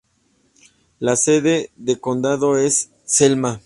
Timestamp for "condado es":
1.99-2.89